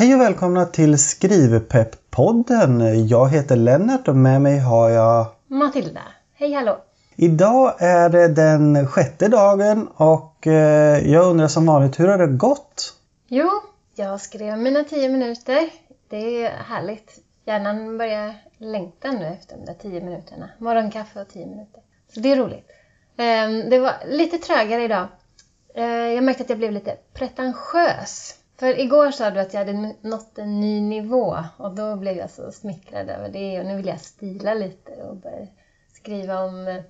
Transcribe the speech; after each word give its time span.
Hej 0.00 0.14
och 0.14 0.20
välkomna 0.20 0.66
till 0.66 0.96
Skrivpepp-podden. 0.98 2.94
Jag 3.06 3.28
heter 3.28 3.56
Lennart 3.56 4.08
och 4.08 4.16
med 4.16 4.42
mig 4.42 4.58
har 4.58 4.90
jag 4.90 5.26
Matilda. 5.46 6.00
Hej 6.34 6.52
hallå! 6.52 6.78
Idag 7.16 7.74
är 7.78 8.08
det 8.08 8.28
den 8.28 8.86
sjätte 8.86 9.28
dagen 9.28 9.88
och 9.94 10.46
eh, 10.46 11.10
jag 11.10 11.24
undrar 11.26 11.48
som 11.48 11.66
vanligt, 11.66 12.00
hur 12.00 12.08
har 12.08 12.18
det 12.18 12.26
gått? 12.26 12.94
Jo, 13.28 13.50
jag 13.94 14.20
skrev 14.20 14.58
mina 14.58 14.84
tio 14.84 15.08
minuter. 15.08 15.70
Det 16.10 16.44
är 16.44 16.50
härligt. 16.50 17.18
Hjärnan 17.44 17.98
börjar 17.98 18.34
längta 18.58 19.12
nu 19.12 19.26
efter 19.26 19.56
de 19.56 19.64
där 19.64 19.74
tio 19.74 20.00
minuterna. 20.04 20.50
Morgonkaffe 20.58 21.20
och 21.20 21.28
tio 21.28 21.46
minuter. 21.46 21.82
Så 22.14 22.20
det 22.20 22.32
är 22.32 22.36
roligt. 22.36 22.66
Ehm, 23.16 23.70
Det 23.70 23.78
var 23.78 23.92
lite 24.06 24.38
trögare 24.38 24.84
idag. 24.84 25.06
Eh, 25.74 25.84
Jag 25.84 26.24
märkte 26.24 26.42
att 26.42 26.50
jag 26.50 26.58
blev 26.58 26.72
lite 26.72 26.96
pretentiös. 27.14 28.34
För 28.60 28.80
igår 28.80 29.10
sa 29.10 29.30
du 29.30 29.40
att 29.40 29.54
jag 29.54 29.60
hade 29.64 29.94
nått 30.02 30.38
en 30.38 30.60
ny 30.60 30.80
nivå 30.80 31.36
och 31.56 31.74
då 31.74 31.96
blev 31.96 32.16
jag 32.16 32.30
så 32.30 32.52
smickrad 32.52 33.08
över 33.08 33.28
det 33.28 33.60
och 33.60 33.66
nu 33.66 33.76
vill 33.76 33.86
jag 33.86 34.00
stila 34.00 34.54
lite 34.54 34.90
och 34.90 35.16
börja 35.16 35.46
skriva 35.92 36.40
om 36.40 36.68
eh, 36.68 36.82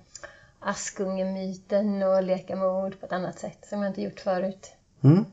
Askungemyten 0.59 2.03
och 2.03 2.23
leka 2.23 2.55
med 2.55 2.67
ord 2.67 2.99
på 2.99 3.05
ett 3.05 3.11
annat 3.11 3.39
sätt 3.39 3.65
som 3.69 3.81
jag 3.81 3.89
inte 3.89 4.01
gjort 4.01 4.19
förut. 4.19 4.73
Mm. 5.03 5.25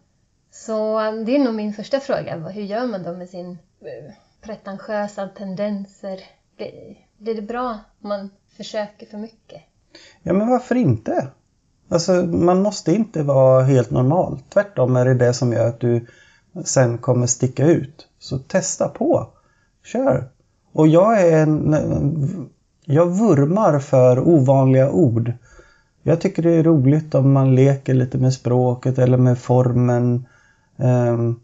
Så 0.51 1.01
eh, 1.01 1.13
det 1.13 1.37
är 1.37 1.39
nog 1.39 1.55
min 1.55 1.73
första 1.73 2.01
fråga. 2.01 2.37
Hur 2.37 2.63
gör 2.63 2.87
man 2.87 3.03
då 3.03 3.13
med 3.13 3.29
sin 3.29 3.51
eh, 3.81 4.15
pretentiösa 4.41 5.29
tendenser? 5.29 6.21
Blir, 6.57 6.97
blir 7.17 7.35
det 7.35 7.43
bra 7.43 7.79
om 8.03 8.09
man 8.09 8.31
försöker 8.57 9.07
för 9.07 9.19
mycket? 9.19 9.63
Ja, 10.23 10.33
men 10.33 10.49
varför 10.49 10.75
inte? 10.75 11.29
Alltså, 11.89 12.13
man 12.13 12.63
måste 12.63 12.93
inte 12.93 13.23
vara 13.23 13.63
helt 13.63 13.91
normal. 13.91 14.39
Tvärtom 14.49 14.97
är 14.97 15.05
det 15.05 15.15
det 15.15 15.35
som 15.35 15.53
gör 15.53 15.69
att 15.69 15.81
du 15.81 16.07
sen 16.65 16.99
kommer 16.99 17.27
sticka 17.27 17.67
ut. 17.67 18.09
Så 18.19 18.39
testa 18.39 18.89
på. 18.89 19.27
Kör. 19.85 20.29
Och 20.73 20.89
jag 20.89 21.23
är 21.23 21.43
en... 21.43 22.49
Jag 22.85 23.07
vurmar 23.07 23.79
för 23.79 24.29
ovanliga 24.29 24.91
ord. 24.91 25.33
Jag 26.03 26.21
tycker 26.21 26.43
det 26.43 26.53
är 26.53 26.63
roligt 26.63 27.15
om 27.15 27.33
man 27.33 27.55
leker 27.55 27.95
lite 27.95 28.19
med 28.19 28.35
språket 28.35 28.99
eller 28.99 29.19
med 29.19 29.39
formen. 29.39 30.27
Um, 30.77 31.41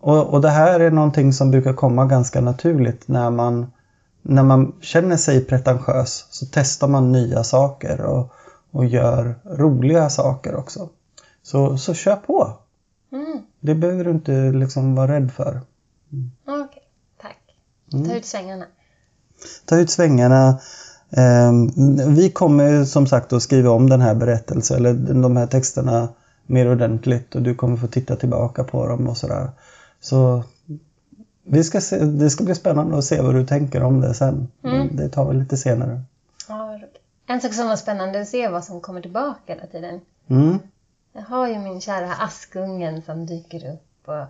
och, 0.00 0.34
och 0.34 0.40
det 0.40 0.50
här 0.50 0.80
är 0.80 0.90
någonting 0.90 1.32
som 1.32 1.50
brukar 1.50 1.72
komma 1.72 2.06
ganska 2.06 2.40
naturligt 2.40 3.08
när 3.08 3.30
man, 3.30 3.72
när 4.22 4.42
man 4.42 4.72
känner 4.80 5.16
sig 5.16 5.44
pretentiös. 5.44 6.26
Så 6.30 6.46
testar 6.52 6.88
man 6.88 7.12
nya 7.12 7.44
saker 7.44 8.00
och, 8.00 8.32
och 8.70 8.86
gör 8.86 9.34
roliga 9.44 10.10
saker 10.10 10.54
också. 10.54 10.88
Så, 11.42 11.78
så 11.78 11.94
kör 11.94 12.16
på! 12.16 12.52
Mm. 13.12 13.38
Det 13.64 13.74
behöver 13.74 14.04
du 14.04 14.10
inte 14.10 14.32
liksom 14.52 14.94
vara 14.94 15.12
rädd 15.12 15.32
för. 15.32 15.60
Okej, 16.46 16.82
tack. 17.22 17.38
Mm. 17.92 18.08
Ta 18.08 18.14
ut 18.14 18.24
svängarna. 18.24 18.64
Ta 19.64 19.76
ut 19.76 19.90
svängarna. 19.90 20.60
Ehm, 21.10 21.70
Vi 22.14 22.30
kommer 22.30 22.84
som 22.84 23.06
sagt 23.06 23.32
att 23.32 23.42
skriva 23.42 23.70
om 23.70 23.90
den 23.90 24.00
här 24.00 24.14
berättelsen 24.14 24.76
eller 24.76 24.94
de 25.22 25.36
här 25.36 25.46
texterna 25.46 26.08
mer 26.46 26.72
ordentligt 26.72 27.34
och 27.34 27.42
du 27.42 27.54
kommer 27.54 27.76
få 27.76 27.86
titta 27.86 28.16
tillbaka 28.16 28.64
på 28.64 28.86
dem 28.86 29.08
och 29.08 29.16
sådär. 29.16 29.50
Så 30.00 30.44
vi 31.44 31.64
ska 31.64 31.80
se, 31.80 32.04
det 32.04 32.30
ska 32.30 32.44
bli 32.44 32.54
spännande 32.54 32.98
att 32.98 33.04
se 33.04 33.20
vad 33.20 33.34
du 33.34 33.46
tänker 33.46 33.82
om 33.82 34.00
det 34.00 34.14
sen. 34.14 34.48
Mm. 34.64 34.96
Det 34.96 35.08
tar 35.08 35.32
vi 35.32 35.38
lite 35.38 35.56
senare. 35.56 36.02
Ja. 36.48 36.80
En 37.26 37.40
sak 37.40 37.54
som 37.54 37.68
var 37.68 37.76
spännande 37.76 38.20
att 38.20 38.28
se 38.28 38.48
vad 38.48 38.64
som 38.64 38.80
kommer 38.80 39.00
tillbaka 39.00 39.40
hela 39.54 39.66
tiden. 39.66 40.00
Mm. 40.28 40.58
Jag 41.16 41.22
har 41.22 41.48
ju 41.48 41.58
min 41.58 41.80
kära 41.80 42.12
Askungen 42.12 43.02
som 43.02 43.26
dyker 43.26 43.72
upp 43.72 44.08
och 44.08 44.24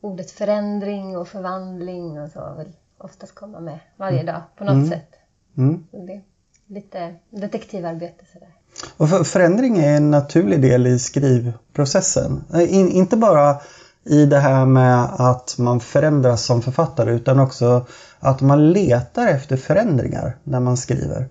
ordet 0.00 0.30
förändring 0.30 1.16
och 1.16 1.28
förvandling 1.28 2.20
och 2.20 2.30
så 2.30 2.54
vill 2.58 2.72
oftast 2.98 3.34
komma 3.34 3.60
med 3.60 3.78
varje 3.96 4.22
dag 4.22 4.42
på 4.58 4.64
något 4.64 4.72
Mm. 4.72 4.88
sätt. 4.88 5.10
Mm. 5.56 5.86
Det 5.90 6.20
lite 6.66 7.14
detektivarbete 7.30 8.24
sådär. 8.32 8.48
Och 8.96 9.08
för, 9.08 9.24
förändring 9.24 9.78
är 9.78 9.96
en 9.96 10.10
naturlig 10.10 10.62
del 10.62 10.86
i 10.86 10.98
skrivprocessen. 10.98 12.44
In, 12.68 12.88
inte 12.88 13.16
bara 13.16 13.56
i 14.04 14.26
det 14.26 14.38
här 14.38 14.66
med 14.66 15.04
att 15.04 15.54
man 15.58 15.80
förändras 15.80 16.44
som 16.44 16.62
författare 16.62 17.10
utan 17.12 17.40
också 17.40 17.86
att 18.18 18.40
man 18.40 18.72
letar 18.72 19.26
efter 19.26 19.56
förändringar 19.56 20.36
när 20.44 20.60
man 20.60 20.76
skriver. 20.76 21.28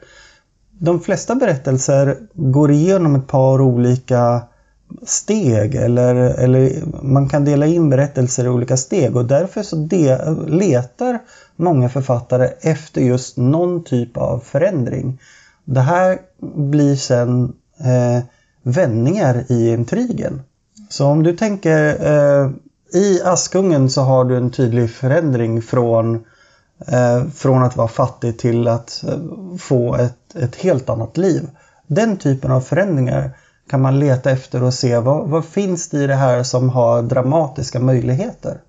De 0.72 0.99
flesta 0.99 1.35
berättelser 1.35 2.17
går 2.34 2.72
igenom 2.72 3.16
ett 3.16 3.28
par 3.28 3.61
olika 3.61 4.41
steg 5.06 5.75
eller, 5.75 6.16
eller 6.16 6.72
man 7.02 7.30
kan 7.30 7.46
dela 7.46 7.66
in 7.66 7.90
berättelser 7.90 8.46
i 8.46 8.50
olika 8.50 8.78
steg 8.78 9.16
och 9.16 9.25
därför 9.25 9.64
så 9.64 9.75
de, 9.75 10.18
letar 10.48 11.20
många 11.56 11.90
författare 11.90 12.50
efter 12.62 13.02
just 13.02 13.38
någon 13.38 13.84
typ 13.84 14.18
av 14.18 14.40
förändring. 14.40 15.20
Det 15.66 15.81
här 15.81 16.20
blir 16.56 16.96
sen 16.96 17.53
eh, 17.80 18.24
vändningar 18.64 19.44
i 19.47 19.70
intrigen. 19.70 20.42
Så 20.90 21.06
om 21.06 21.24
du 21.24 21.36
tänker 21.36 22.06
eh, 22.06 22.50
i 22.94 23.22
Askungen 23.24 23.90
så 23.90 24.02
har 24.02 24.26
du 24.26 24.38
en 24.38 24.52
tydlig 24.52 24.92
förändring 24.92 25.62
från, 25.62 26.24
eh, 26.88 27.24
från 27.36 27.64
att 27.64 27.78
vara 27.78 27.88
fattig 27.88 28.40
till 28.40 28.68
att 28.68 29.03
eh, 29.08 29.58
få 29.59 29.96
ett, 29.96 30.36
ett 30.36 30.56
helt 30.56 30.90
annat 30.90 31.18
liv. 31.18 31.50
Den 31.88 32.18
typen 32.18 32.52
av 32.52 32.62
förändringar 32.62 33.31
kan 33.69 33.81
man 33.81 34.00
leta 34.00 34.31
efter 34.31 34.63
och 34.63 34.73
se 34.73 35.00
vad, 35.00 35.28
vad 35.28 35.45
finns 35.45 35.89
det 35.89 36.03
i 36.03 36.07
det 36.07 36.16
här 36.16 36.44
som 36.44 36.69
har 36.69 37.01
dramatiska 37.01 37.79
möjligheter. 37.79 38.61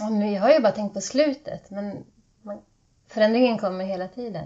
Och 0.00 0.12
nu, 0.12 0.32
jag 0.32 0.42
har 0.42 0.50
ju 0.50 0.60
bara 0.60 0.72
tänkt 0.72 0.94
på 0.94 1.00
slutet 1.00 1.70
men 1.70 1.96
man, 2.42 2.58
förändringen 3.08 3.58
kommer 3.58 3.84
hela 3.84 4.08
tiden. 4.08 4.44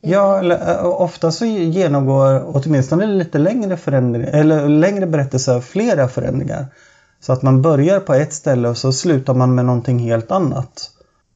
Ja, 0.00 0.52
eh, 0.52 0.86
ofta 0.86 1.32
så 1.32 1.44
genomgår 1.44 2.56
åtminstone 2.56 3.06
lite 3.06 3.38
längre 3.38 3.76
förändringar, 3.76 4.28
eller 4.28 4.68
längre 4.68 5.06
berättelser 5.06 5.60
flera 5.60 6.08
förändringar. 6.08 6.66
Så 7.20 7.32
att 7.32 7.42
man 7.42 7.62
börjar 7.62 8.00
på 8.00 8.14
ett 8.14 8.32
ställe 8.32 8.68
och 8.68 8.78
så 8.78 8.92
slutar 8.92 9.34
man 9.34 9.54
med 9.54 9.64
någonting 9.64 9.98
helt 9.98 10.30
annat. 10.30 10.90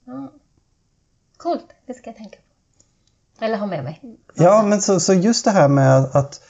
Ja. 0.04 0.32
Coolt, 1.36 1.66
det 1.86 1.94
ska 1.94 2.10
jag 2.10 2.16
tänka 2.16 2.38
på. 2.38 3.44
Eller 3.44 3.56
ha 3.56 3.66
med 3.66 3.84
mig. 3.84 4.00
Ja, 4.34 4.62
men 4.62 4.80
så, 4.80 5.00
så 5.00 5.14
just 5.14 5.44
det 5.44 5.50
här 5.50 5.68
med 5.68 5.98
att 5.98 6.40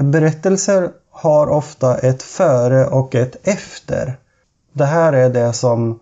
berättelser 0.00 0.90
har 1.10 1.46
ofta 1.46 1.98
ett 1.98 2.22
före 2.22 2.86
och 2.86 3.14
ett 3.14 3.36
efter. 3.48 4.18
Det 4.72 4.84
här 4.84 5.12
är 5.12 5.30
det 5.30 5.52
som, 5.52 6.00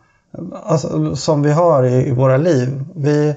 alltså, 0.65 1.17
som 1.17 1.43
vi 1.43 1.53
har 1.53 1.85
i, 1.85 2.09
i 2.09 2.13
våra 2.13 2.37
liv. 2.37 2.85
Vi, 2.95 3.35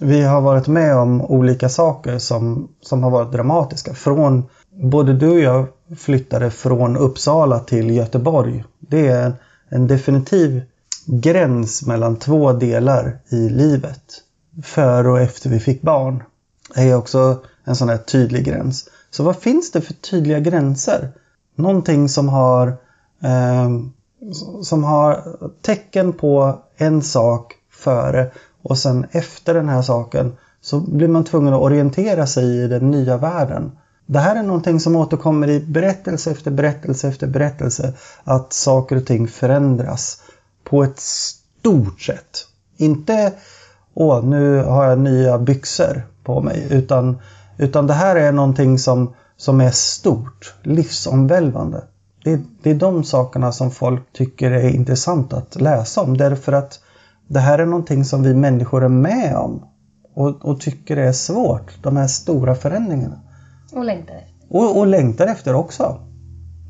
vi 0.00 0.22
har 0.22 0.40
varit 0.40 0.66
med 0.66 0.96
om 0.96 1.22
olika 1.22 1.68
saker 1.68 2.18
som, 2.18 2.68
som 2.80 3.02
har 3.02 3.10
varit 3.10 3.32
dramatiska. 3.32 3.94
Från, 3.94 4.44
både 4.70 5.12
du 5.12 5.30
och 5.30 5.38
jag 5.38 5.66
flyttade 5.98 6.50
från 6.50 6.96
Uppsala 6.96 7.58
till 7.58 7.90
Göteborg. 7.90 8.64
Det 8.78 9.06
är 9.06 9.26
en, 9.26 9.34
en 9.68 9.86
definitiv 9.86 10.62
gräns 11.06 11.86
mellan 11.86 12.16
två 12.16 12.52
delar 12.52 13.18
i 13.28 13.48
livet. 13.48 14.02
Före 14.62 15.10
och 15.10 15.20
efter 15.20 15.50
vi 15.50 15.60
fick 15.60 15.82
barn 15.82 16.22
är 16.74 16.96
också 16.96 17.38
en 17.64 17.76
sån 17.76 17.88
här 17.88 17.96
tydlig 17.96 18.44
gräns. 18.44 18.88
Så 19.10 19.22
vad 19.22 19.36
finns 19.36 19.72
det 19.72 19.80
för 19.80 19.94
tydliga 19.94 20.40
gränser? 20.40 21.12
Någonting 21.56 22.08
som 22.08 22.28
har, 22.28 22.68
eh, 23.22 23.70
som 24.62 24.84
har 24.84 25.36
tecken 25.62 26.12
på 26.12 26.58
en 26.76 27.02
sak 27.02 27.54
före 27.70 28.30
och 28.62 28.78
sen 28.78 29.06
efter 29.10 29.54
den 29.54 29.68
här 29.68 29.82
saken 29.82 30.36
så 30.60 30.80
blir 30.80 31.08
man 31.08 31.24
tvungen 31.24 31.54
att 31.54 31.62
orientera 31.62 32.26
sig 32.26 32.44
i 32.44 32.68
den 32.68 32.90
nya 32.90 33.16
världen. 33.16 33.72
Det 34.06 34.18
här 34.18 34.36
är 34.36 34.42
någonting 34.42 34.80
som 34.80 34.96
återkommer 34.96 35.48
i 35.48 35.60
berättelse 35.60 36.30
efter 36.30 36.50
berättelse 36.50 37.08
efter 37.08 37.26
berättelse. 37.26 37.92
Att 38.24 38.52
saker 38.52 38.96
och 38.96 39.06
ting 39.06 39.28
förändras 39.28 40.22
på 40.64 40.84
ett 40.84 41.00
stort 41.00 42.00
sätt. 42.00 42.46
Inte 42.76 43.32
åh, 43.94 44.24
nu 44.24 44.62
har 44.62 44.84
jag 44.84 44.98
nya 44.98 45.38
byxor 45.38 46.02
på 46.24 46.40
mig. 46.40 46.66
Utan, 46.70 47.18
utan 47.56 47.86
det 47.86 47.94
här 47.94 48.16
är 48.16 48.32
någonting 48.32 48.78
som, 48.78 49.14
som 49.36 49.60
är 49.60 49.70
stort, 49.70 50.54
livsomvälvande. 50.62 51.84
Det, 52.24 52.40
det 52.62 52.70
är 52.70 52.74
de 52.74 53.04
sakerna 53.04 53.52
som 53.52 53.70
folk 53.70 54.12
tycker 54.12 54.50
är 54.50 54.68
intressant 54.68 55.32
att 55.32 55.60
läsa 55.60 56.00
om. 56.00 56.16
Därför 56.16 56.52
att 56.52 56.80
det 57.28 57.40
här 57.40 57.58
är 57.58 57.66
någonting 57.66 58.04
som 58.04 58.22
vi 58.22 58.34
människor 58.34 58.84
är 58.84 58.88
med 58.88 59.36
om. 59.36 59.62
Och, 60.14 60.44
och 60.44 60.60
tycker 60.60 60.96
är 60.96 61.12
svårt, 61.12 61.82
de 61.82 61.96
här 61.96 62.06
stora 62.06 62.54
förändringarna. 62.54 63.20
Och 63.72 63.84
längtar 63.84 64.14
efter. 64.14 64.34
Och, 64.50 64.78
och 64.78 64.86
längtar 64.86 65.26
efter 65.26 65.54
också. 65.54 66.00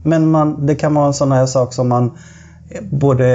Men 0.04 0.30
man, 0.30 0.66
det 0.66 0.74
kan 0.74 0.94
vara 0.94 1.06
en 1.06 1.14
sån 1.14 1.32
här 1.32 1.46
sak 1.46 1.72
som 1.72 1.88
man 1.88 2.18
både 2.82 3.26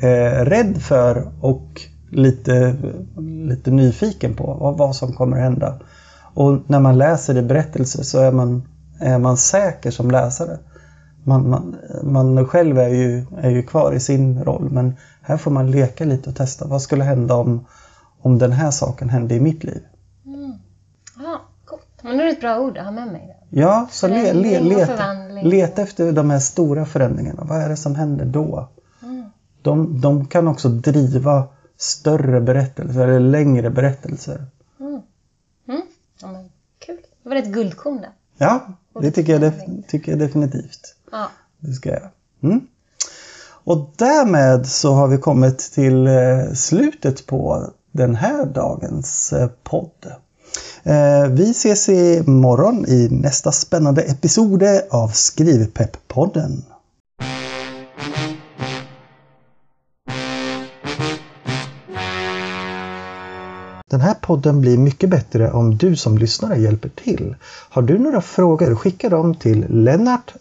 är 0.00 0.44
rädd 0.44 0.82
för 0.82 1.32
och 1.40 1.80
lite, 2.10 2.76
lite 3.20 3.70
nyfiken 3.70 4.34
på 4.34 4.56
vad, 4.60 4.78
vad 4.78 4.96
som 4.96 5.12
kommer 5.12 5.36
hända. 5.36 5.74
Och 6.38 6.58
när 6.66 6.80
man 6.80 6.98
läser 6.98 7.36
i 7.36 7.42
berättelser 7.42 8.02
så 8.02 8.18
är 8.18 8.32
man, 8.32 8.68
är 9.00 9.18
man 9.18 9.36
säker 9.36 9.90
som 9.90 10.10
läsare. 10.10 10.58
man, 11.24 11.50
man, 11.50 11.76
man 12.02 12.46
själv 12.46 12.78
är 12.78 12.88
ju, 12.88 13.26
är 13.40 13.50
ju 13.50 13.62
kvar 13.62 13.92
i 13.92 14.00
sin 14.00 14.44
roll 14.44 14.70
men 14.70 14.96
här 15.22 15.36
får 15.36 15.50
man 15.50 15.70
leka 15.70 16.04
lite 16.04 16.30
och 16.30 16.36
testa. 16.36 16.66
Vad 16.66 16.82
skulle 16.82 17.04
hända 17.04 17.34
om, 17.34 17.66
om 18.20 18.38
den 18.38 18.52
här 18.52 18.70
saken 18.70 19.08
hände 19.08 19.34
i 19.34 19.40
mitt 19.40 19.64
liv? 19.64 19.82
Mm. 20.26 20.52
Ja, 21.18 21.40
coolt. 21.64 22.02
Men 22.02 22.16
det 22.16 22.24
är 22.24 22.28
ett 22.28 22.40
bra 22.40 22.60
ord 22.60 22.78
att 22.78 22.84
ha 22.84 22.92
med 22.92 23.08
mig. 23.08 23.36
Ja, 23.50 23.88
så 23.90 24.08
le, 24.08 24.32
le, 24.32 24.60
leta, 24.60 25.12
leta 25.42 25.82
efter 25.82 26.12
de 26.12 26.30
här 26.30 26.38
stora 26.38 26.84
förändringarna. 26.84 27.44
Vad 27.44 27.58
är 27.58 27.68
det 27.68 27.76
som 27.76 27.94
händer 27.94 28.24
då? 28.24 28.68
Mm. 29.02 29.24
De, 29.62 30.00
de 30.00 30.26
kan 30.26 30.48
också 30.48 30.68
driva 30.68 31.44
större 31.76 32.40
berättelser 32.40 33.08
eller 33.08 33.20
längre 33.20 33.70
berättelser. 33.70 34.46
Mm. 34.80 35.00
Mm. 35.68 35.82
Ja, 36.22 36.32
men, 36.32 36.50
kul. 36.78 36.98
Det 37.28 37.34
var 37.34 37.42
ett 37.42 37.48
guldkorn 37.52 38.00
där. 38.00 38.10
Ja, 38.38 38.66
det 39.00 39.10
tycker 39.10 39.40
jag, 39.40 39.52
tycker 39.88 40.12
jag 40.12 40.18
definitivt. 40.18 40.94
Ja. 41.12 41.26
Det 41.58 41.72
ska 41.72 41.90
jag. 41.90 42.08
Mm. 42.42 42.60
Och 43.64 43.90
därmed 43.96 44.66
så 44.66 44.92
har 44.92 45.08
vi 45.08 45.18
kommit 45.18 45.58
till 45.58 46.06
eh, 46.06 46.52
slutet 46.54 47.26
på 47.26 47.70
den 47.92 48.14
här 48.14 48.46
dagens 48.46 49.32
eh, 49.32 49.48
podd. 49.62 50.12
Eh, 50.82 51.26
Vi 51.30 51.50
ses 51.50 51.88
imorgon 51.88 52.84
i 52.88 53.08
nästa 53.10 53.52
spännande 53.52 54.02
episode 54.02 54.86
av 54.90 55.08
Skrivpepp-podden. 55.12 56.62
Den 63.88 64.00
här 64.00 64.14
podden 64.14 64.60
blir 64.60 64.78
mycket 64.78 65.10
bättre 65.10 65.50
om 65.50 65.76
du 65.76 65.96
som 65.96 66.18
lyssnare 66.18 66.56
hjälper 66.56 66.88
till. 66.88 67.34
Har 67.70 67.82
du 67.82 67.98
några 67.98 68.20
frågor, 68.20 68.74
skicka 68.74 69.08
dem 69.08 69.34
till 69.34 69.66
lennart 69.68 70.34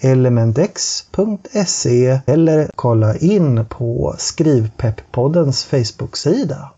elementex.se 0.00 2.20
eller 2.26 2.70
kolla 2.74 3.16
in 3.16 3.66
på 3.66 4.14
Skrivpepp-poddens 4.18 5.66
Facebook-sida. 5.66 6.70